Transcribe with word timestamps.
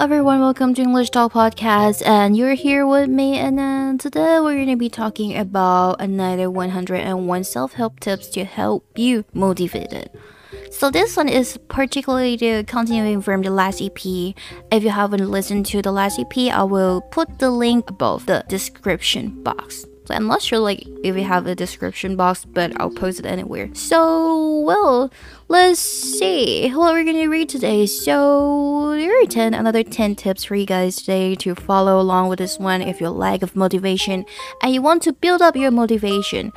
everyone, 0.00 0.40
welcome 0.40 0.72
to 0.72 0.80
English 0.80 1.10
Talk 1.10 1.34
Podcast, 1.34 2.02
and 2.06 2.34
you're 2.34 2.54
here 2.54 2.86
with 2.86 3.10
me. 3.10 3.36
And 3.36 4.00
today 4.00 4.40
we're 4.40 4.64
to 4.64 4.74
be 4.74 4.88
talking 4.88 5.36
about 5.36 6.00
another 6.00 6.50
101 6.50 7.44
self 7.44 7.74
help 7.74 8.00
tips 8.00 8.28
to 8.30 8.46
help 8.46 8.86
you 8.96 9.26
motivated. 9.34 10.08
So 10.70 10.90
this 10.90 11.18
one 11.18 11.28
is 11.28 11.58
particularly 11.68 12.38
continuing 12.64 13.20
from 13.20 13.42
the 13.42 13.50
last 13.50 13.82
EP. 13.82 14.34
If 14.72 14.82
you 14.82 14.88
haven't 14.88 15.30
listened 15.30 15.66
to 15.66 15.82
the 15.82 15.92
last 15.92 16.18
EP, 16.18 16.50
I 16.50 16.62
will 16.62 17.02
put 17.02 17.38
the 17.38 17.50
link 17.50 17.90
above 17.90 18.24
the 18.24 18.42
description 18.48 19.42
box. 19.42 19.84
So 20.06 20.14
I'm 20.14 20.26
not 20.26 20.40
sure 20.40 20.58
like 20.60 20.86
if 21.04 21.14
we 21.14 21.22
have 21.24 21.46
a 21.46 21.54
description 21.54 22.16
box, 22.16 22.46
but 22.46 22.72
I'll 22.80 22.90
post 22.90 23.20
it 23.20 23.26
anywhere. 23.26 23.68
So 23.74 24.60
well, 24.60 25.12
let's 25.50 25.80
see 25.80 26.70
what 26.70 26.92
we're 26.92 27.02
gonna 27.02 27.28
read 27.28 27.48
today. 27.48 27.84
So 27.84 28.94
there 28.94 29.20
are 29.20 29.26
10 29.26 29.52
another 29.52 29.82
10 29.82 30.14
tips 30.14 30.44
for 30.44 30.54
you 30.54 30.64
guys 30.64 30.98
today 30.98 31.34
to 31.34 31.56
follow 31.56 32.00
along 32.00 32.28
with 32.28 32.38
this 32.38 32.56
one 32.56 32.80
if 32.80 33.00
you're 33.00 33.10
lack 33.10 33.42
of 33.42 33.56
motivation 33.56 34.24
and 34.62 34.72
you 34.72 34.80
want 34.80 35.02
to 35.02 35.12
build 35.12 35.42
up 35.42 35.56
your 35.56 35.72
motivation. 35.72 36.52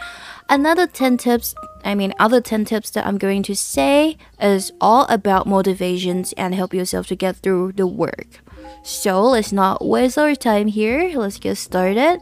Another 0.48 0.86
10 0.86 1.18
tips, 1.18 1.56
I 1.84 1.96
mean 1.96 2.14
other 2.20 2.40
10 2.40 2.66
tips 2.66 2.92
that 2.92 3.08
I'm 3.08 3.18
going 3.18 3.42
to 3.44 3.56
say 3.56 4.16
is 4.40 4.72
all 4.80 5.06
about 5.10 5.48
motivations 5.48 6.32
and 6.34 6.54
help 6.54 6.72
yourself 6.72 7.08
to 7.08 7.16
get 7.16 7.38
through 7.38 7.72
the 7.72 7.88
work. 7.88 8.42
So 8.84 9.24
let's 9.24 9.52
not 9.52 9.84
waste 9.84 10.20
our 10.20 10.36
time 10.36 10.68
here. 10.68 11.18
Let's 11.18 11.40
get 11.40 11.58
started. 11.58 12.20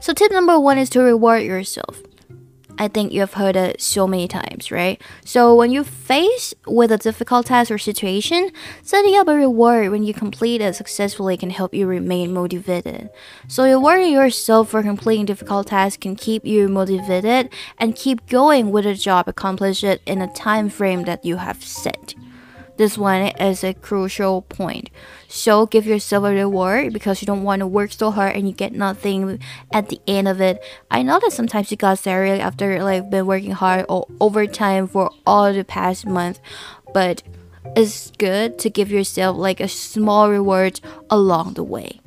So, 0.00 0.12
tip 0.12 0.32
number 0.32 0.58
one 0.58 0.76
is 0.76 0.90
to 0.90 1.00
reward 1.00 1.44
yourself. 1.44 2.02
I 2.76 2.88
think 2.88 3.12
you 3.12 3.20
have 3.20 3.34
heard 3.34 3.54
it 3.54 3.80
so 3.80 4.06
many 4.06 4.26
times, 4.26 4.70
right? 4.72 5.00
So 5.24 5.54
when 5.54 5.70
you 5.70 5.84
face 5.84 6.54
with 6.66 6.90
a 6.90 6.98
difficult 6.98 7.46
task 7.46 7.70
or 7.70 7.78
situation, 7.78 8.50
setting 8.82 9.16
up 9.16 9.28
a 9.28 9.34
reward 9.34 9.90
when 9.90 10.02
you 10.02 10.12
complete 10.12 10.60
it 10.60 10.74
successfully 10.74 11.36
can 11.36 11.50
help 11.50 11.72
you 11.72 11.86
remain 11.86 12.34
motivated. 12.34 13.10
So 13.46 13.64
rewarding 13.64 14.12
yourself 14.12 14.70
for 14.70 14.82
completing 14.82 15.26
difficult 15.26 15.68
tasks 15.68 16.00
can 16.00 16.16
keep 16.16 16.44
you 16.44 16.68
motivated 16.68 17.50
and 17.78 17.94
keep 17.94 18.26
going 18.28 18.72
with 18.72 18.86
a 18.86 18.94
job 18.94 19.28
accomplished 19.28 19.84
in 19.84 20.20
a 20.20 20.32
time 20.32 20.68
frame 20.68 21.04
that 21.04 21.24
you 21.24 21.36
have 21.36 21.62
set. 21.62 22.14
This 22.76 22.98
one 22.98 23.22
is 23.38 23.62
a 23.62 23.72
crucial 23.72 24.42
point. 24.42 24.90
So 25.28 25.66
give 25.66 25.86
yourself 25.86 26.24
a 26.24 26.30
reward 26.30 26.92
because 26.92 27.22
you 27.22 27.26
don't 27.26 27.44
want 27.44 27.60
to 27.60 27.66
work 27.66 27.92
so 27.92 28.10
hard 28.10 28.34
and 28.34 28.48
you 28.48 28.54
get 28.54 28.72
nothing 28.72 29.38
at 29.72 29.88
the 29.88 30.00
end 30.08 30.26
of 30.26 30.40
it. 30.40 30.62
I 30.90 31.02
know 31.02 31.20
that 31.20 31.32
sometimes 31.32 31.70
you 31.70 31.76
got 31.76 31.98
salary 32.00 32.40
after 32.40 32.82
like 32.82 33.10
been 33.10 33.26
working 33.26 33.52
hard 33.52 33.86
or 33.88 34.08
overtime 34.20 34.88
for 34.88 35.10
all 35.24 35.52
the 35.52 35.64
past 35.64 36.04
month, 36.04 36.40
but 36.92 37.22
it's 37.76 38.10
good 38.18 38.58
to 38.58 38.70
give 38.70 38.90
yourself 38.90 39.36
like 39.36 39.60
a 39.60 39.68
small 39.68 40.30
reward 40.30 40.80
along 41.10 41.54
the 41.54 41.64
way. 41.64 42.00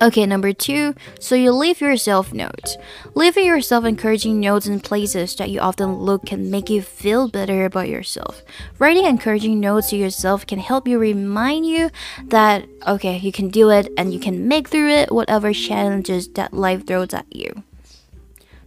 Okay, 0.00 0.26
number 0.26 0.52
two, 0.52 0.94
so 1.18 1.34
you 1.34 1.50
leave 1.50 1.80
yourself 1.80 2.32
notes. 2.32 2.76
Leaving 3.14 3.44
yourself 3.44 3.84
encouraging 3.84 4.38
notes 4.38 4.68
in 4.68 4.78
places 4.78 5.34
that 5.36 5.50
you 5.50 5.58
often 5.58 5.94
look 5.94 6.26
can 6.26 6.52
make 6.52 6.70
you 6.70 6.82
feel 6.82 7.26
better 7.26 7.64
about 7.64 7.88
yourself. 7.88 8.42
Writing 8.78 9.06
encouraging 9.06 9.58
notes 9.58 9.90
to 9.90 9.96
yourself 9.96 10.46
can 10.46 10.60
help 10.60 10.86
you 10.86 11.00
remind 11.00 11.66
you 11.66 11.90
that, 12.26 12.68
okay, 12.86 13.18
you 13.18 13.32
can 13.32 13.48
do 13.48 13.70
it 13.70 13.88
and 13.96 14.12
you 14.12 14.20
can 14.20 14.46
make 14.46 14.68
through 14.68 14.88
it 14.88 15.10
whatever 15.10 15.52
challenges 15.52 16.28
that 16.28 16.54
life 16.54 16.86
throws 16.86 17.12
at 17.12 17.26
you. 17.34 17.64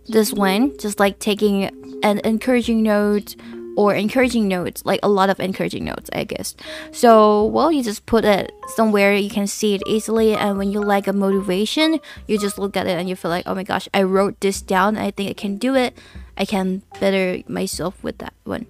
This 0.10 0.34
one, 0.34 0.78
just 0.80 1.00
like 1.00 1.20
taking 1.20 1.64
an 2.04 2.20
encouraging 2.26 2.84
note 2.84 3.38
or 3.78 3.94
encouraging 3.96 4.48
notes, 4.48 4.86
like 4.86 5.00
a 5.04 5.10
lot 5.10 5.30
of 5.30 5.40
encouraging 5.40 5.86
notes, 5.86 6.10
I 6.14 6.24
guess. 6.24 6.56
So, 6.92 7.46
well, 7.46 7.72
you 7.72 7.84
just 7.84 8.06
put 8.06 8.26
it 8.26 8.52
somewhere 8.76 9.16
you 9.16 9.30
can 9.30 9.48
see 9.48 9.76
it 9.76 9.84
easily, 9.86 10.36
and 10.36 10.58
when 10.58 10.72
you 10.72 10.80
lack 10.80 11.08
a 11.08 11.14
motivation, 11.14 12.00
you 12.28 12.38
just 12.38 12.58
look 12.58 12.76
at 12.76 12.88
it 12.88 13.00
and 13.00 13.08
you 13.08 13.16
feel 13.16 13.32
like, 13.32 13.48
oh 13.48 13.56
my 13.56 13.64
gosh, 13.64 13.88
I 13.94 14.04
wrote 14.04 14.40
this 14.40 14.62
down, 14.62 14.98
I 14.98 15.12
think 15.12 15.30
I 15.30 15.34
can 15.34 15.58
do 15.58 15.76
it. 15.76 15.98
I 16.38 16.46
can 16.46 16.82
better 17.00 17.44
myself 17.48 18.02
with 18.04 18.18
that 18.20 18.34
one. 18.46 18.66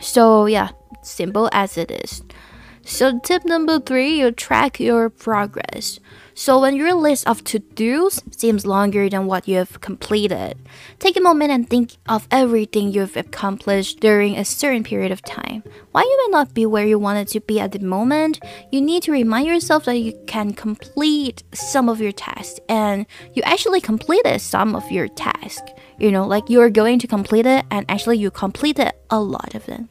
So, 0.00 0.46
yeah, 0.46 0.70
simple 1.02 1.48
as 1.52 1.78
it 1.78 1.90
is. 1.90 2.22
So, 2.84 3.18
tip 3.20 3.44
number 3.44 3.78
three, 3.78 4.18
you 4.18 4.32
track 4.32 4.80
your 4.80 5.08
progress. 5.08 6.00
So 6.34 6.60
when 6.60 6.76
your 6.76 6.94
list 6.94 7.28
of 7.28 7.44
to-dos 7.44 8.22
seems 8.30 8.64
longer 8.64 9.08
than 9.08 9.26
what 9.26 9.46
you 9.46 9.56
have 9.58 9.80
completed, 9.82 10.56
take 10.98 11.16
a 11.16 11.20
moment 11.20 11.50
and 11.50 11.68
think 11.68 11.96
of 12.08 12.26
everything 12.30 12.90
you've 12.90 13.16
accomplished 13.16 14.00
during 14.00 14.36
a 14.36 14.44
certain 14.44 14.82
period 14.82 15.12
of 15.12 15.22
time. 15.22 15.62
While 15.92 16.04
you 16.04 16.24
may 16.24 16.30
not 16.32 16.54
be 16.54 16.64
where 16.64 16.86
you 16.86 16.98
wanted 16.98 17.28
to 17.28 17.40
be 17.40 17.60
at 17.60 17.72
the 17.72 17.80
moment, 17.80 18.40
you 18.70 18.80
need 18.80 19.02
to 19.04 19.12
remind 19.12 19.46
yourself 19.46 19.84
that 19.84 19.98
you 19.98 20.18
can 20.26 20.54
complete 20.54 21.42
some 21.52 21.90
of 21.90 22.00
your 22.00 22.12
tasks 22.12 22.60
and 22.66 23.04
you 23.34 23.42
actually 23.42 23.82
completed 23.82 24.40
some 24.40 24.74
of 24.74 24.90
your 24.90 25.08
tasks. 25.08 25.70
You 25.98 26.10
know, 26.10 26.26
like 26.26 26.48
you're 26.48 26.70
going 26.70 26.98
to 27.00 27.06
complete 27.06 27.44
it 27.44 27.66
and 27.70 27.84
actually 27.90 28.18
you 28.18 28.30
completed 28.30 28.90
a 29.10 29.20
lot 29.20 29.54
of 29.54 29.66
them. 29.66 29.90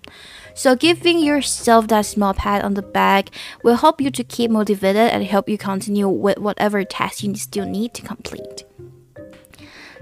So 0.53 0.75
giving 0.75 1.19
yourself 1.19 1.87
that 1.87 2.05
small 2.05 2.33
pat 2.33 2.63
on 2.63 2.73
the 2.73 2.81
back 2.81 3.29
will 3.63 3.75
help 3.75 4.01
you 4.01 4.11
to 4.11 4.23
keep 4.23 4.51
motivated 4.51 5.11
and 5.11 5.23
help 5.23 5.49
you 5.49 5.57
continue 5.57 6.07
with 6.07 6.37
whatever 6.37 6.83
task 6.83 7.23
you 7.23 7.35
still 7.35 7.65
need 7.65 7.93
to 7.95 8.01
complete. 8.01 8.63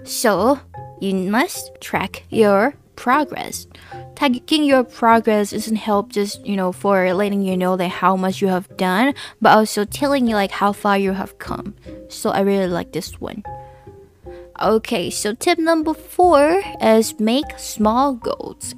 So 0.04 0.60
you 1.00 1.14
must 1.14 1.72
track 1.82 2.24
your 2.30 2.74
progress. 2.96 3.68
Tagging 4.16 4.66
your 4.66 4.84
progress 4.84 5.52
doesn't 5.52 5.78
help 5.78 6.12
just, 6.12 6.46
you 6.46 6.58
know, 6.58 6.74
for 6.74 7.14
letting 7.14 7.42
you 7.42 7.56
know 7.56 7.78
that 7.78 7.88
how 7.88 8.18
much 8.18 8.42
you 8.42 8.50
have 8.50 8.68
done, 8.76 9.14
but 9.40 9.56
also 9.56 9.86
telling 9.86 10.28
you 10.28 10.36
like 10.36 10.52
how 10.52 10.74
far 10.74 10.98
you 10.98 11.14
have 11.14 11.40
come. 11.40 11.74
So 12.10 12.32
I 12.32 12.42
really 12.42 12.68
like 12.68 12.92
this 12.92 13.22
one. 13.22 13.44
Okay, 14.62 15.10
so 15.10 15.34
tip 15.34 15.58
number 15.58 15.94
four 15.94 16.62
is 16.82 17.18
make 17.18 17.58
small 17.58 18.16
goals. 18.16 18.76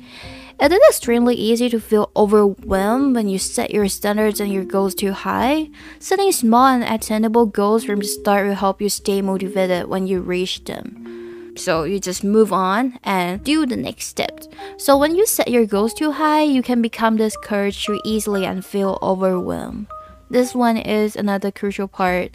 It 0.59 0.71
is 0.71 0.79
extremely 0.89 1.35
easy 1.35 1.69
to 1.69 1.79
feel 1.79 2.11
overwhelmed 2.15 3.15
when 3.15 3.27
you 3.27 3.39
set 3.39 3.71
your 3.71 3.87
standards 3.87 4.39
and 4.39 4.51
your 4.51 4.63
goals 4.63 4.93
too 4.93 5.11
high. 5.11 5.69
Setting 5.99 6.31
small 6.31 6.67
and 6.67 6.83
attainable 6.83 7.45
goals 7.45 7.83
from 7.83 7.99
the 7.99 8.05
start 8.05 8.47
will 8.47 8.55
help 8.55 8.81
you 8.81 8.89
stay 8.89 9.21
motivated 9.21 9.87
when 9.87 10.07
you 10.07 10.21
reach 10.21 10.63
them. 10.65 11.53
So 11.57 11.83
you 11.83 11.99
just 11.99 12.23
move 12.23 12.53
on 12.53 12.99
and 13.03 13.43
do 13.43 13.65
the 13.65 13.75
next 13.75 14.05
step. 14.05 14.41
So 14.77 14.97
when 14.97 15.15
you 15.15 15.25
set 15.25 15.49
your 15.49 15.65
goals 15.65 15.93
too 15.93 16.11
high, 16.11 16.43
you 16.43 16.61
can 16.61 16.81
become 16.81 17.17
discouraged 17.17 17.85
too 17.85 17.99
easily 18.05 18.45
and 18.45 18.63
feel 18.65 18.99
overwhelmed. 19.01 19.87
This 20.29 20.55
one 20.55 20.77
is 20.77 21.15
another 21.15 21.51
crucial 21.51 21.87
part 21.87 22.31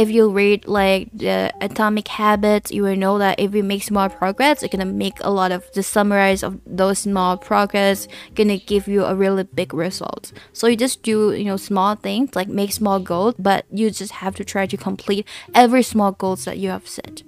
if 0.00 0.10
you 0.10 0.30
read 0.30 0.66
like 0.66 1.10
the 1.12 1.52
atomic 1.60 2.08
habits 2.08 2.70
you 2.70 2.82
will 2.82 2.96
know 2.96 3.18
that 3.18 3.38
if 3.38 3.54
you 3.54 3.62
make 3.62 3.82
small 3.82 4.08
progress 4.08 4.62
it's 4.62 4.72
gonna 4.72 4.84
make 4.86 5.18
a 5.20 5.30
lot 5.30 5.52
of 5.52 5.70
the 5.74 5.82
summarize 5.82 6.42
of 6.42 6.58
those 6.64 7.00
small 7.00 7.36
progress 7.36 8.08
gonna 8.34 8.56
give 8.56 8.88
you 8.88 9.04
a 9.04 9.14
really 9.14 9.44
big 9.44 9.74
result 9.74 10.32
so 10.54 10.66
you 10.66 10.76
just 10.76 11.02
do 11.02 11.32
you 11.34 11.44
know 11.44 11.58
small 11.58 11.94
things 11.94 12.34
like 12.34 12.48
make 12.48 12.72
small 12.72 12.98
goals 12.98 13.34
but 13.38 13.66
you 13.70 13.90
just 13.90 14.12
have 14.12 14.34
to 14.34 14.42
try 14.42 14.64
to 14.64 14.76
complete 14.76 15.26
every 15.54 15.82
small 15.82 16.12
goals 16.12 16.46
that 16.46 16.56
you 16.56 16.70
have 16.70 16.88
set 16.88 17.22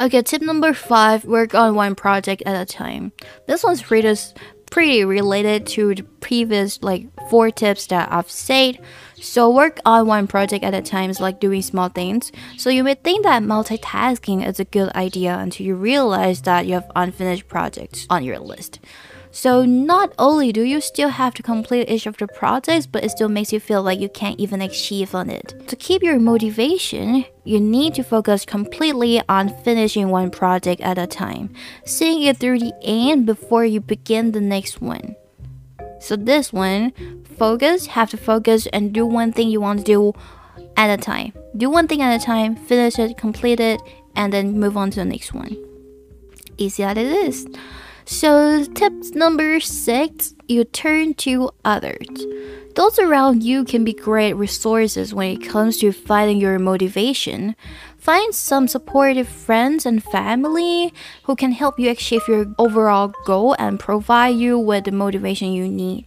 Okay, 0.00 0.22
tip 0.22 0.42
number 0.42 0.72
five 0.74 1.24
work 1.24 1.56
on 1.56 1.74
one 1.74 1.96
project 1.96 2.40
at 2.46 2.54
a 2.54 2.64
time. 2.64 3.10
This 3.48 3.64
one's 3.64 3.82
pretty, 3.82 4.14
pretty 4.68 5.04
related 5.04 5.66
to 5.66 5.94
the 5.94 6.02
previous 6.02 6.82
like 6.82 7.08
four 7.30 7.50
tips 7.50 7.86
that 7.88 8.12
I've 8.12 8.30
said. 8.30 8.78
So 9.20 9.50
work 9.50 9.80
on 9.84 10.06
one 10.06 10.26
project 10.26 10.64
at 10.64 10.74
a 10.74 10.82
time 10.82 11.10
is 11.10 11.20
like 11.20 11.40
doing 11.40 11.62
small 11.62 11.88
things. 11.88 12.30
So 12.56 12.70
you 12.70 12.84
may 12.84 12.94
think 12.94 13.24
that 13.24 13.42
multitasking 13.42 14.46
is 14.46 14.60
a 14.60 14.64
good 14.64 14.90
idea 14.94 15.36
until 15.36 15.66
you 15.66 15.74
realize 15.74 16.42
that 16.42 16.66
you 16.66 16.74
have 16.74 16.90
unfinished 16.94 17.48
projects 17.48 18.06
on 18.08 18.22
your 18.24 18.38
list. 18.38 18.78
So 19.30 19.64
not 19.64 20.12
only 20.18 20.52
do 20.52 20.62
you 20.62 20.80
still 20.80 21.10
have 21.10 21.34
to 21.34 21.42
complete 21.42 21.88
each 21.88 22.06
of 22.06 22.16
the 22.16 22.26
projects, 22.26 22.86
but 22.86 23.04
it 23.04 23.10
still 23.10 23.28
makes 23.28 23.52
you 23.52 23.60
feel 23.60 23.82
like 23.82 24.00
you 24.00 24.08
can't 24.08 24.40
even 24.40 24.62
achieve 24.62 25.14
on 25.14 25.30
it. 25.30 25.54
To 25.68 25.76
keep 25.76 26.02
your 26.02 26.18
motivation, 26.18 27.24
you 27.44 27.60
need 27.60 27.94
to 27.94 28.02
focus 28.02 28.44
completely 28.44 29.20
on 29.28 29.54
finishing 29.62 30.08
one 30.08 30.30
project 30.30 30.80
at 30.80 30.98
a 30.98 31.06
time, 31.06 31.52
seeing 31.84 32.22
it 32.22 32.38
through 32.38 32.60
the 32.60 32.72
end 32.82 33.26
before 33.26 33.64
you 33.64 33.80
begin 33.80 34.32
the 34.32 34.40
next 34.40 34.80
one. 34.80 35.14
So 36.00 36.16
this 36.16 36.52
one, 36.52 36.92
focus, 37.36 37.86
have 37.86 38.10
to 38.10 38.16
focus 38.16 38.66
and 38.72 38.92
do 38.92 39.04
one 39.04 39.32
thing 39.32 39.48
you 39.48 39.60
want 39.60 39.80
to 39.80 39.84
do 39.84 40.12
at 40.76 40.90
a 40.96 41.02
time. 41.02 41.32
Do 41.56 41.68
one 41.68 41.88
thing 41.88 42.02
at 42.02 42.20
a 42.20 42.24
time, 42.24 42.56
finish 42.56 42.98
it, 42.98 43.16
complete 43.16 43.60
it, 43.60 43.80
and 44.14 44.32
then 44.32 44.58
move 44.58 44.76
on 44.76 44.90
to 44.90 45.00
the 45.00 45.04
next 45.04 45.34
one. 45.34 45.56
Easy 46.56 46.82
as 46.82 46.96
it 46.96 47.06
is. 47.06 47.46
So 48.08 48.64
tip 48.64 48.94
number 49.14 49.60
six, 49.60 50.34
you 50.48 50.64
turn 50.64 51.12
to 51.28 51.50
others. 51.62 52.08
Those 52.74 52.98
around 52.98 53.42
you 53.42 53.64
can 53.64 53.84
be 53.84 53.92
great 53.92 54.32
resources 54.32 55.12
when 55.12 55.36
it 55.36 55.46
comes 55.46 55.76
to 55.80 55.92
finding 55.92 56.38
your 56.38 56.58
motivation. 56.58 57.54
Find 57.98 58.34
some 58.34 58.66
supportive 58.66 59.28
friends 59.28 59.84
and 59.84 60.02
family 60.02 60.94
who 61.24 61.36
can 61.36 61.52
help 61.52 61.78
you 61.78 61.90
achieve 61.90 62.22
your 62.26 62.46
overall 62.58 63.12
goal 63.26 63.54
and 63.58 63.78
provide 63.78 64.36
you 64.36 64.58
with 64.58 64.84
the 64.84 64.92
motivation 64.92 65.52
you 65.52 65.68
need. 65.68 66.06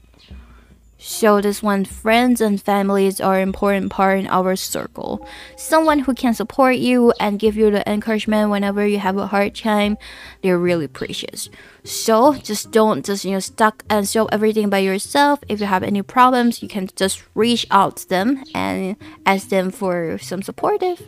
So 1.03 1.41
this 1.41 1.63
one, 1.63 1.83
friends 1.83 2.41
and 2.41 2.61
families 2.61 3.19
are 3.19 3.37
an 3.37 3.41
important 3.41 3.91
part 3.91 4.19
in 4.19 4.27
our 4.27 4.55
circle. 4.55 5.27
Someone 5.57 5.97
who 5.97 6.13
can 6.13 6.35
support 6.35 6.75
you 6.75 7.11
and 7.19 7.39
give 7.39 7.57
you 7.57 7.71
the 7.71 7.81
encouragement 7.89 8.51
whenever 8.51 8.85
you 8.85 8.99
have 8.99 9.17
a 9.17 9.25
hard 9.25 9.55
time, 9.55 9.97
they're 10.43 10.59
really 10.59 10.87
precious. 10.87 11.49
So 11.83 12.35
just 12.35 12.69
don't 12.69 13.03
just 13.03 13.25
you 13.25 13.31
know 13.31 13.39
stuck 13.39 13.83
and 13.89 14.07
solve 14.07 14.29
everything 14.31 14.69
by 14.69 14.77
yourself. 14.77 15.39
If 15.49 15.59
you 15.59 15.65
have 15.65 15.81
any 15.81 16.03
problems, 16.03 16.61
you 16.61 16.69
can 16.69 16.87
just 16.95 17.23
reach 17.33 17.65
out 17.71 17.97
to 17.97 18.07
them 18.07 18.43
and 18.53 18.95
ask 19.25 19.49
them 19.49 19.71
for 19.71 20.19
some 20.19 20.43
supportive. 20.43 21.01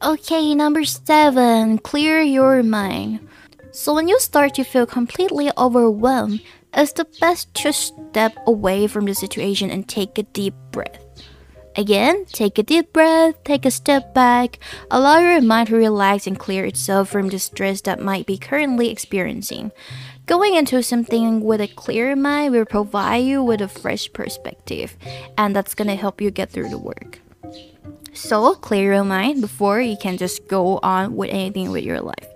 Okay, 0.00 0.54
number 0.54 0.84
seven, 0.84 1.78
clear 1.78 2.20
your 2.20 2.62
mind. 2.62 3.26
So 3.72 3.92
when 3.92 4.06
you 4.06 4.20
start 4.20 4.54
to 4.54 4.62
feel 4.62 4.86
completely 4.86 5.50
overwhelmed, 5.58 6.40
it's 6.76 6.92
the 6.92 7.06
best 7.20 7.52
to 7.54 7.72
step 7.72 8.36
away 8.46 8.86
from 8.86 9.06
the 9.06 9.14
situation 9.14 9.70
and 9.70 9.88
take 9.88 10.18
a 10.18 10.22
deep 10.22 10.54
breath. 10.70 11.02
Again, 11.76 12.24
take 12.26 12.58
a 12.58 12.62
deep 12.62 12.92
breath, 12.92 13.42
take 13.44 13.66
a 13.66 13.70
step 13.70 14.14
back, 14.14 14.58
allow 14.90 15.18
your 15.18 15.42
mind 15.42 15.68
to 15.68 15.76
relax 15.76 16.26
and 16.26 16.38
clear 16.38 16.64
itself 16.64 17.10
from 17.10 17.28
the 17.28 17.38
stress 17.38 17.82
that 17.82 18.00
might 18.00 18.24
be 18.24 18.38
currently 18.38 18.90
experiencing. 18.90 19.72
Going 20.24 20.54
into 20.56 20.82
something 20.82 21.40
with 21.42 21.60
a 21.60 21.68
clear 21.68 22.16
mind 22.16 22.52
will 22.52 22.64
provide 22.64 23.24
you 23.24 23.42
with 23.42 23.60
a 23.60 23.68
fresh 23.68 24.10
perspective, 24.12 24.96
and 25.36 25.54
that's 25.54 25.74
gonna 25.74 25.96
help 25.96 26.20
you 26.20 26.30
get 26.30 26.50
through 26.50 26.70
the 26.70 26.78
work. 26.78 27.20
So, 28.14 28.54
clear 28.54 28.94
your 28.94 29.04
mind 29.04 29.42
before 29.42 29.80
you 29.80 29.96
can 29.98 30.16
just 30.16 30.48
go 30.48 30.78
on 30.82 31.14
with 31.14 31.28
anything 31.30 31.70
with 31.70 31.84
your 31.84 32.00
life. 32.00 32.35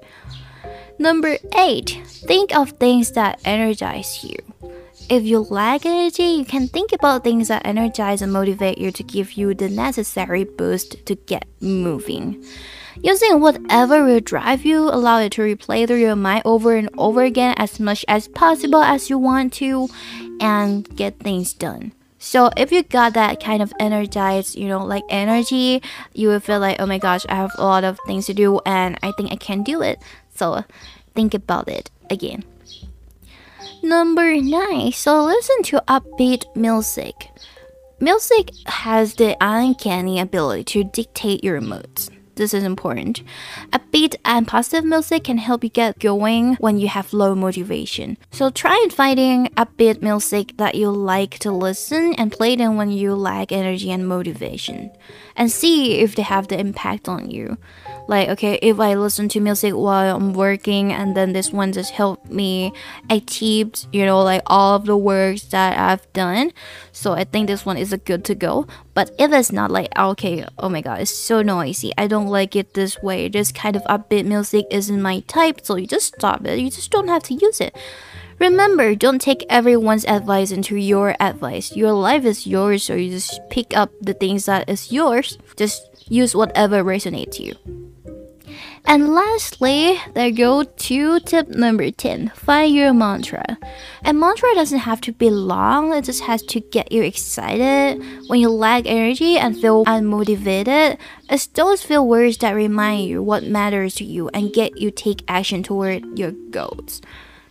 Number 1.01 1.39
eight, 1.57 2.03
think 2.05 2.55
of 2.55 2.73
things 2.73 3.13
that 3.13 3.41
energize 3.43 4.23
you. 4.23 4.37
If 5.09 5.25
you 5.25 5.39
lack 5.39 5.87
energy, 5.87 6.25
you 6.25 6.45
can 6.45 6.69
think 6.69 6.93
about 6.93 7.25
things 7.25 7.49
that 7.49 7.65
energize 7.65 8.21
and 8.21 8.31
motivate 8.31 8.77
you 8.77 8.93
to 8.93 9.03
give 9.03 9.33
you 9.33 9.55
the 9.55 9.71
necessary 9.71 10.45
boost 10.45 11.07
to 11.07 11.15
get 11.15 11.47
moving. 11.59 12.45
Using 13.03 13.41
whatever 13.41 14.05
will 14.05 14.21
drive 14.21 14.67
you, 14.67 14.91
allow 14.91 15.21
it 15.21 15.33
to 15.33 15.41
replay 15.41 15.87
through 15.87 16.05
your 16.05 16.17
mind 16.17 16.43
over 16.45 16.77
and 16.77 16.91
over 16.99 17.23
again 17.23 17.55
as 17.57 17.81
much 17.81 18.05
as 18.07 18.29
possible 18.29 18.83
as 18.83 19.09
you 19.09 19.17
want 19.17 19.55
to, 19.55 19.89
and 20.39 20.85
get 20.97 21.19
things 21.19 21.55
done. 21.55 21.93
So 22.23 22.51
if 22.55 22.71
you 22.71 22.83
got 22.83 23.15
that 23.15 23.43
kind 23.43 23.63
of 23.63 23.73
energized, 23.81 24.55
you 24.55 24.69
know, 24.69 24.85
like 24.85 25.05
energy, 25.09 25.81
you 26.13 26.29
will 26.29 26.39
feel 26.39 26.61
like, 26.61 26.77
oh 26.79 26.85
my 26.85 26.99
gosh, 26.99 27.25
I 27.31 27.37
have 27.37 27.53
a 27.57 27.65
lot 27.65 27.83
of 27.83 27.99
things 28.07 28.27
to 28.27 28.35
do 28.35 28.61
and 28.67 28.99
I 29.03 29.13
think 29.13 29.33
I 29.33 29.37
can 29.37 29.63
do 29.63 29.81
it. 29.81 29.99
So 30.41 30.65
think 31.15 31.35
about 31.35 31.69
it 31.69 31.91
again. 32.09 32.45
Number 33.83 34.37
nine, 34.37 34.91
so 34.93 35.23
listen 35.23 35.63
to 35.65 35.85
upbeat 35.87 36.45
music. 36.57 37.29
Music 38.01 38.49
has 38.65 39.17
the 39.17 39.37
uncanny 39.39 40.19
ability 40.19 40.65
to 40.65 40.85
dictate 40.85 41.45
your 41.45 41.61
moods. 41.61 42.11
This 42.41 42.55
is 42.55 42.65
important. 42.65 43.23
A 43.71 43.79
Upbeat 43.79 44.15
and 44.25 44.49
positive 44.49 44.87
music 44.87 45.25
can 45.25 45.37
help 45.37 45.63
you 45.63 45.69
get 45.69 45.99
going 45.99 46.55
when 46.55 46.79
you 46.79 46.89
have 46.89 47.13
low 47.13 47.35
motivation. 47.35 48.17
So 48.31 48.49
try 48.49 48.87
finding 48.91 49.49
upbeat 49.59 50.01
music 50.01 50.57
that 50.57 50.75
you 50.75 50.91
like 50.91 51.39
to 51.41 51.53
listen 51.53 52.15
and 52.15 52.33
play 52.33 52.57
them 52.57 52.77
when 52.77 52.91
you 52.91 53.15
lack 53.15 53.53
energy 53.53 53.91
and 53.91 54.09
motivation. 54.09 54.91
And 55.37 55.53
see 55.53 55.99
if 55.99 56.15
they 56.15 56.23
have 56.23 56.49
the 56.49 56.59
impact 56.59 57.09
on 57.09 57.31
you 57.31 57.59
like 58.11 58.29
okay 58.29 58.59
if 58.61 58.81
i 58.81 58.95
listen 58.95 59.29
to 59.29 59.39
music 59.39 59.73
while 59.73 60.17
i'm 60.17 60.35
working 60.35 60.93
and 60.93 61.17
then 61.17 61.33
this 61.33 61.53
one 61.53 61.73
just 61.73 61.93
helped 61.93 62.29
me 62.29 62.73
achieve 63.09 63.71
you 63.93 64.05
know 64.05 64.21
like 64.21 64.43
all 64.47 64.75
of 64.75 64.85
the 64.85 64.97
works 64.97 65.45
that 65.55 65.79
i've 65.79 66.13
done 66.13 66.51
so 66.91 67.13
i 67.13 67.23
think 67.23 67.47
this 67.47 67.65
one 67.65 67.77
is 67.77 67.93
a 67.93 67.99
good 67.99 68.25
to 68.25 68.35
go 68.35 68.67
but 68.95 69.13
if 69.17 69.31
it's 69.33 69.53
not 69.53 69.71
like 69.71 69.97
okay 69.97 70.45
oh 70.59 70.69
my 70.69 70.81
god 70.81 71.01
it's 71.01 71.15
so 71.15 71.41
noisy 71.41 71.93
i 71.97 72.09
don't 72.09 72.27
like 72.31 72.57
it 72.57 72.75
this 72.75 73.03
way 73.03 73.29
this 73.29 73.53
kind 73.53 73.77
of 73.77 73.83
upbeat 73.85 74.25
music 74.25 74.65
isn't 74.71 75.03
my 75.03 75.21
type 75.27 75.61
so 75.63 75.77
you 75.77 75.87
just 75.87 76.15
stop 76.15 76.47
it 76.47 76.59
you 76.59 76.71
just 76.71 76.91
don't 76.91 77.09
have 77.09 77.23
to 77.23 77.35
use 77.35 77.61
it 77.61 77.77
Remember, 78.41 78.95
don't 78.95 79.21
take 79.21 79.45
everyone's 79.51 80.07
advice 80.07 80.51
into 80.51 80.75
your 80.75 81.15
advice. 81.21 81.77
Your 81.77 81.93
life 81.93 82.25
is 82.25 82.47
yours, 82.47 82.83
so 82.83 82.95
you 82.95 83.11
just 83.11 83.39
pick 83.51 83.77
up 83.77 83.93
the 84.01 84.15
things 84.15 84.47
that 84.47 84.67
is 84.67 84.91
yours. 84.91 85.37
Just 85.57 85.85
use 86.09 86.35
whatever 86.35 86.83
resonates 86.83 87.33
to 87.33 87.43
you. 87.45 87.55
And 88.87 89.15
lastly, 89.15 90.01
there 90.15 90.31
go 90.31 90.65
to 90.65 91.21
tip 91.21 91.49
number 91.49 91.91
10 91.91 92.33
find 92.35 92.75
your 92.75 92.93
mantra. 92.93 93.59
A 94.05 94.13
mantra 94.13 94.55
doesn't 94.55 94.81
have 94.81 95.01
to 95.03 95.13
be 95.13 95.31
long, 95.31 95.93
it 95.93 96.05
just 96.05 96.25
has 96.25 96.43
to 96.45 96.61
get 96.61 96.91
you 96.91 97.03
excited. 97.03 98.03
When 98.27 98.41
you 98.41 98.51
lack 98.51 98.87
energy 98.87 99.39
and 99.39 99.59
feel 99.59 99.85
unmotivated, 99.85 100.99
it's 101.29 101.47
those 101.49 101.83
few 101.83 102.03
words 102.03 102.39
that 102.39 102.53
remind 102.53 103.09
you 103.09 103.23
what 103.23 103.45
matters 103.45 103.95
to 103.97 104.05
you 104.05 104.29
and 104.31 104.53
get 104.53 104.79
you 104.79 104.91
take 104.91 105.23
action 105.29 105.63
toward 105.63 106.19
your 106.19 106.33
goals. 106.51 107.01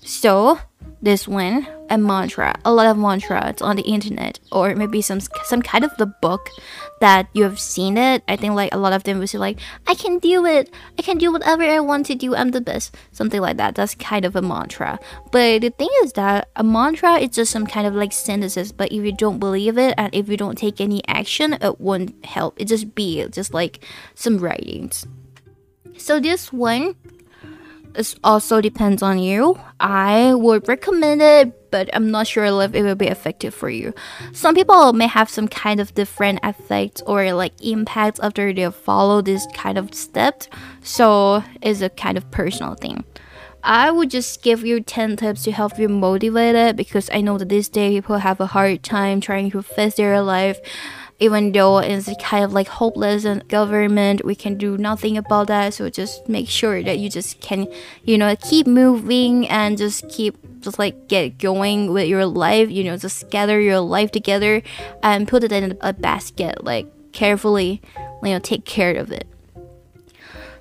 So, 0.02 0.60
this 1.02 1.28
one 1.28 1.68
a 1.90 1.98
mantra 1.98 2.54
a 2.66 2.72
lot 2.72 2.88
of 2.88 2.98
mantras 2.98 3.62
on 3.62 3.76
the 3.76 3.84
internet 3.84 4.40
or 4.52 4.76
maybe 4.76 5.02
some 5.02 5.20
some 5.46 5.62
kind 5.62 5.84
of 5.84 5.96
the 5.98 6.06
book 6.06 6.50
that 7.00 7.28
you 7.34 7.44
have 7.44 7.60
seen 7.60 7.98
it. 7.98 8.24
I 8.28 8.36
think 8.36 8.54
like 8.54 8.74
a 8.74 8.78
lot 8.78 8.94
of 8.94 9.04
them 9.04 9.20
will 9.20 9.28
say 9.28 9.38
like 9.38 9.60
i 9.88 9.94
can 9.94 10.20
do 10.20 10.46
it. 10.46 10.74
I 10.98 11.02
can 11.02 11.18
do 11.18 11.32
whatever 11.32 11.64
i 11.64 11.80
want 11.80 12.06
to 12.08 12.16
do. 12.16 12.36
I'm 12.36 12.52
the 12.52 12.62
best. 12.62 12.96
Something 13.12 13.42
like 13.42 13.58
that. 13.58 13.76
That's 13.76 13.96
kind 13.96 14.26
of 14.26 14.36
a 14.36 14.42
mantra. 14.42 15.00
But 15.32 15.62
the 15.62 15.70
thing 15.70 15.90
is 16.04 16.14
that 16.14 16.50
a 16.56 16.64
mantra 16.64 17.18
is 17.20 17.30
just 17.30 17.52
some 17.52 17.66
kind 17.66 17.88
of 17.88 17.96
like 17.96 18.14
sentences 18.14 18.72
but 18.72 18.92
if 18.92 19.04
you 19.04 19.12
don't 19.12 19.40
believe 19.40 19.78
it 19.78 19.96
and 19.98 20.14
if 20.14 20.30
you 20.30 20.38
don't 20.38 20.58
take 20.58 20.82
any 20.82 21.02
action 21.08 21.54
it 21.54 21.80
won't 21.80 22.14
help. 22.26 22.60
It 22.60 22.66
just 22.66 22.96
be 22.96 23.26
just 23.30 23.54
like 23.54 23.84
some 24.16 24.38
writings. 24.38 25.08
So 25.98 26.20
this 26.20 26.54
one 26.54 26.96
it 27.96 28.16
also 28.24 28.62
depends 28.62 29.02
on 29.02 29.20
you. 29.20 29.60
I 29.80 30.34
would 30.34 30.68
recommend 30.68 31.22
it, 31.22 31.72
but 31.72 31.90
I'm 31.94 32.12
not 32.12 32.28
sure 32.28 32.46
if 32.46 32.76
it 32.76 32.84
will 32.84 32.96
be 32.96 33.08
effective 33.08 33.54
for 33.54 33.70
you. 33.70 33.94
Some 34.34 34.56
people 34.56 34.94
may 34.94 35.08
have 35.08 35.30
some 35.30 35.48
kind 35.48 35.80
of 35.80 35.94
different 35.94 36.40
effects 36.44 37.02
or 37.06 37.34
like 37.34 37.54
impacts 37.62 38.20
after 38.20 38.54
they 38.54 38.70
follow 38.72 39.22
this 39.22 39.46
kind 39.54 39.78
of 39.78 39.94
steps, 39.94 40.48
so 40.82 41.44
it's 41.62 41.82
a 41.82 41.90
kind 41.90 42.18
of 42.18 42.30
personal 42.32 42.76
thing. 42.76 43.04
I 43.64 43.92
would 43.92 44.10
just 44.10 44.42
give 44.42 44.64
you 44.64 44.80
10 44.80 45.18
tips 45.18 45.44
to 45.44 45.52
help 45.52 45.78
you 45.78 45.90
motivate 45.90 46.56
it 46.56 46.76
because 46.76 47.10
I 47.14 47.22
know 47.22 47.38
that 47.38 47.50
these 47.50 47.68
days 47.68 47.94
people 47.94 48.20
have 48.20 48.40
a 48.40 48.46
hard 48.48 48.84
time 48.84 49.20
trying 49.20 49.52
to 49.52 49.62
fix 49.62 49.96
their 49.96 50.22
life 50.22 50.60
even 51.20 51.52
though 51.52 51.80
it's 51.80 52.10
kind 52.22 52.44
of 52.44 52.54
like 52.54 52.68
hopeless 52.68 53.26
and 53.26 53.48
government 53.48 54.24
we 54.24 54.36
can 54.36 54.58
do 54.58 54.78
nothing 54.78 55.18
about 55.18 55.48
that. 55.48 55.74
So 55.74 55.90
just 55.90 56.28
make 56.30 56.50
sure 56.50 56.82
that 56.84 57.00
you 57.00 57.10
just 57.10 57.40
can 57.42 57.68
you 58.04 58.18
know 58.18 58.36
keep 58.36 58.68
moving 58.68 59.48
and 59.50 59.78
just 59.78 60.08
keep 60.10 60.38
just 60.62 60.80
like 60.80 61.08
get 61.08 61.38
going 61.38 61.92
with 61.94 62.08
your 62.08 62.26
life 62.26 62.70
you 62.70 62.84
know 62.84 62.98
just 62.98 63.30
gather 63.30 63.60
your 63.62 63.80
life 63.80 64.12
together 64.12 64.62
and 65.04 65.28
put 65.28 65.44
it 65.44 65.52
in 65.52 65.78
a 65.82 65.94
basket 65.94 66.64
like 66.64 66.88
carefully 67.12 67.82
you 68.24 68.30
know 68.30 68.40
take 68.40 68.66
care 68.66 68.96
of 68.96 69.12
it 69.12 69.28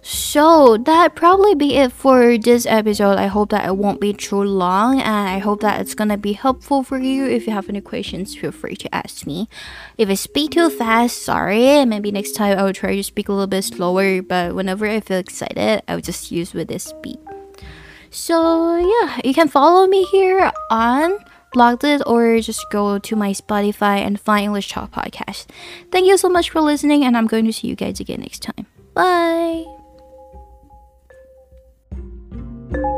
so 0.03 0.77
that 0.79 1.15
probably 1.15 1.55
be 1.55 1.77
it 1.77 1.93
for 1.93 2.39
this 2.39 2.67
episode. 2.67 3.19
I 3.19 3.27
hope 3.27 3.51
that 3.51 3.67
it 3.67 3.77
won't 3.77 4.01
be 4.01 4.13
too 4.13 4.43
long 4.43 5.01
and 5.01 5.29
I 5.29 5.39
hope 5.39 5.61
that 5.61 5.81
it's 5.81 5.95
gonna 5.95 6.17
be 6.17 6.33
helpful 6.33 6.83
for 6.83 6.99
you. 6.99 7.27
If 7.27 7.47
you 7.47 7.53
have 7.53 7.69
any 7.69 7.81
questions, 7.81 8.37
feel 8.37 8.53
free 8.53 8.77
to 8.77 8.95
ask 8.95 9.27
me. 9.27 9.49
If 9.97 10.09
I 10.09 10.15
speak 10.15 10.53
too 10.53 10.71
fast, 10.71 11.23
sorry. 11.23 11.85
Maybe 11.85 12.11
next 12.11 12.33
time 12.33 12.59
I 12.59 12.63
will 12.63 12.73
try 12.73 12.97
to 12.97 13.03
speak 13.03 13.29
a 13.29 13.33
little 13.33 13.47
bit 13.47 13.65
slower, 13.65 14.23
but 14.23 14.55
whenever 14.55 14.87
I 14.87 15.01
feel 15.01 15.19
excited, 15.19 15.83
I'll 15.89 16.01
just 16.01 16.31
use 16.31 16.55
with 16.55 16.69
this 16.69 16.85
speed. 16.85 17.19
So 18.11 18.77
yeah, 18.77 19.21
you 19.25 19.35
can 19.35 19.49
follow 19.49 19.87
me 19.87 20.05
here 20.05 20.51
on 20.71 21.19
Blogged 21.55 22.03
or 22.07 22.41
just 22.41 22.65
go 22.71 22.99
to 22.99 23.17
my 23.17 23.33
Spotify 23.33 23.99
and 24.05 24.21
find 24.21 24.45
English 24.45 24.69
Talk 24.69 24.93
Podcast. 24.93 25.47
Thank 25.91 26.07
you 26.07 26.19
so 26.19 26.29
much 26.29 26.51
for 26.51 26.61
listening, 26.61 27.05
and 27.05 27.17
I'm 27.17 27.27
going 27.27 27.45
to 27.47 27.53
see 27.53 27.69
you 27.69 27.75
guys 27.75 28.01
again 28.01 28.21
next 28.21 28.43
time. 28.43 28.67
Bye. 28.95 29.78
Thank 32.71 32.85
you 32.85 32.98